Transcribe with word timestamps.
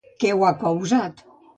Què 0.23 0.31
ho 0.37 0.41
ha 0.47 0.51
causat? 0.63 1.27